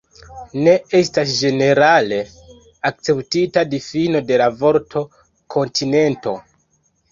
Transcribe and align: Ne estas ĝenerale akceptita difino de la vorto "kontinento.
Ne 0.67 0.71
estas 0.99 1.33
ĝenerale 1.41 2.17
akceptita 2.91 3.65
difino 3.75 4.23
de 4.33 4.41
la 4.45 4.49
vorto 4.65 5.07
"kontinento. 5.59 6.37